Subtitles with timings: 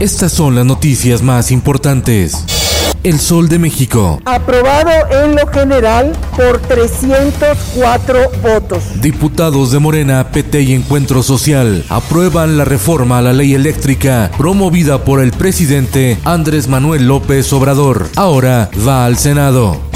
[0.00, 2.44] Estas son las noticias más importantes.
[3.02, 4.20] El Sol de México.
[4.26, 4.90] Aprobado
[5.24, 9.00] en lo general por 304 votos.
[9.00, 15.04] Diputados de Morena, PT y Encuentro Social aprueban la reforma a la ley eléctrica promovida
[15.04, 18.08] por el presidente Andrés Manuel López Obrador.
[18.14, 19.87] Ahora va al Senado.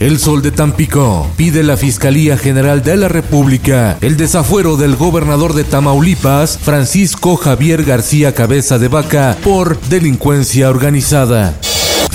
[0.00, 5.54] El Sol de Tampico pide la Fiscalía General de la República el desafuero del gobernador
[5.54, 11.58] de Tamaulipas, Francisco Javier García Cabeza de Vaca, por delincuencia organizada.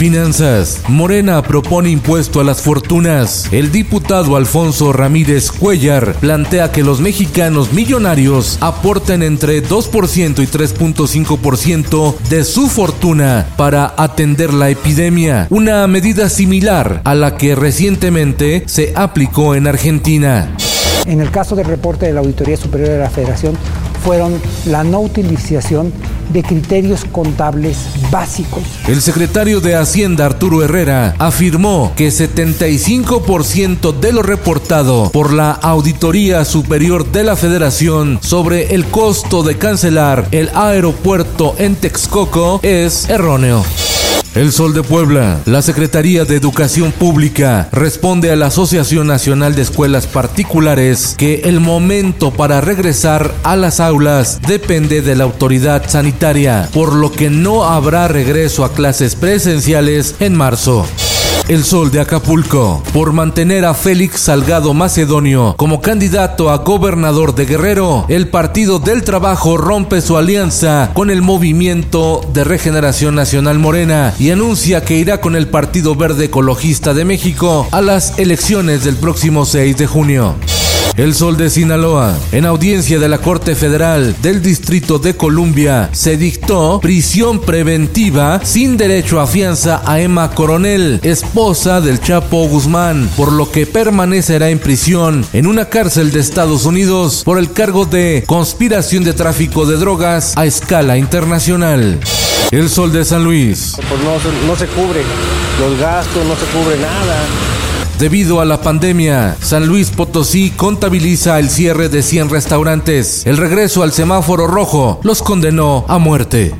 [0.00, 0.80] Finanzas.
[0.88, 3.52] Morena propone impuesto a las fortunas.
[3.52, 12.16] El diputado Alfonso Ramírez Cuellar plantea que los mexicanos millonarios aporten entre 2% y 3.5%
[12.30, 18.94] de su fortuna para atender la epidemia, una medida similar a la que recientemente se
[18.96, 20.56] aplicó en Argentina.
[21.04, 23.54] En el caso del reporte de la Auditoría Superior de la Federación,
[24.02, 25.92] fueron la no utilización
[26.32, 27.76] de criterios contables
[28.10, 28.62] básicos.
[28.86, 36.44] El secretario de Hacienda Arturo Herrera afirmó que 75% de lo reportado por la Auditoría
[36.44, 43.64] Superior de la Federación sobre el costo de cancelar el aeropuerto en Texcoco es erróneo.
[44.34, 49.62] El Sol de Puebla, la Secretaría de Educación Pública responde a la Asociación Nacional de
[49.62, 56.68] Escuelas Particulares que el momento para regresar a las aulas depende de la autoridad sanitaria,
[56.72, 60.86] por lo que no habrá regreso a clases presenciales en marzo.
[61.48, 67.46] El Sol de Acapulco, por mantener a Félix Salgado Macedonio como candidato a gobernador de
[67.46, 74.14] Guerrero, el Partido del Trabajo rompe su alianza con el Movimiento de Regeneración Nacional Morena
[74.18, 78.96] y anuncia que irá con el Partido Verde Ecologista de México a las elecciones del
[78.96, 80.36] próximo 6 de junio.
[81.00, 82.14] El Sol de Sinaloa.
[82.30, 88.76] En audiencia de la Corte Federal del Distrito de Columbia se dictó prisión preventiva sin
[88.76, 94.58] derecho a fianza a Emma Coronel, esposa del Chapo Guzmán, por lo que permanecerá en
[94.58, 99.78] prisión en una cárcel de Estados Unidos por el cargo de conspiración de tráfico de
[99.78, 101.98] drogas a escala internacional.
[102.50, 103.76] El Sol de San Luis.
[103.88, 105.00] Pues no, no se cubre
[105.62, 107.59] los gastos, no se cubre nada.
[108.00, 113.26] Debido a la pandemia, San Luis Potosí contabiliza el cierre de 100 restaurantes.
[113.26, 116.54] El regreso al semáforo rojo los condenó a muerte.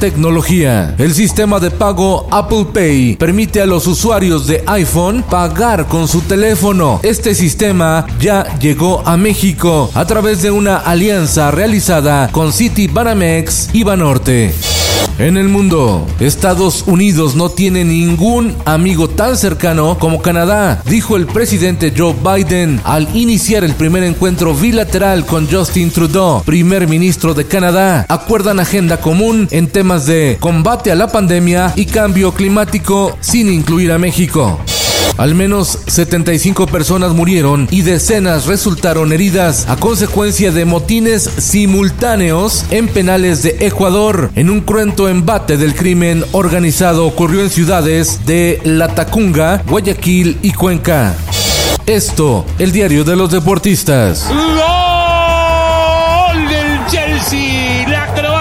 [0.00, 0.94] Tecnología.
[0.96, 6.22] El sistema de pago Apple Pay permite a los usuarios de iPhone pagar con su
[6.22, 7.00] teléfono.
[7.02, 13.68] Este sistema ya llegó a México a través de una alianza realizada con City Banamex
[13.74, 14.54] y Banorte.
[15.18, 21.26] En el mundo, Estados Unidos no tiene ningún amigo tan cercano como Canadá, dijo el
[21.26, 27.46] presidente Joe Biden al iniciar el primer encuentro bilateral con Justin Trudeau, primer ministro de
[27.46, 28.06] Canadá.
[28.08, 33.90] Acuerdan agenda común en temas de combate a la pandemia y cambio climático sin incluir
[33.90, 34.60] a México.
[35.16, 42.86] Al menos 75 personas murieron y decenas resultaron heridas a consecuencia de motines simultáneos en
[42.88, 44.30] penales de Ecuador.
[44.36, 50.52] En un cruento embate del crimen organizado ocurrió en ciudades de La Tacunga, Guayaquil y
[50.52, 51.16] Cuenca.
[51.86, 54.28] Esto, el diario de los deportistas.
[54.28, 54.38] ¡Gol
[56.48, 57.57] del Chelsea!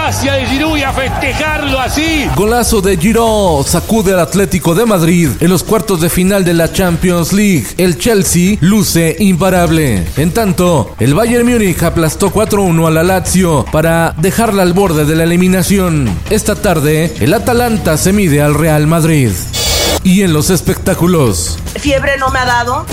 [0.07, 2.29] De Giroud y a festejarlo así.
[2.34, 6.72] Golazo de Giroud sacude al Atlético de Madrid en los cuartos de final de la
[6.72, 7.68] Champions League.
[7.78, 10.07] El Chelsea luce imparable.
[10.16, 15.13] En tanto, el Bayern Múnich aplastó 4-1 a la Lazio para dejarla al borde de
[15.13, 16.09] la eliminación.
[16.30, 19.31] Esta tarde, el Atalanta se mide al Real Madrid.
[20.04, 22.86] Y en los espectáculos, Fiebre no me ha dado.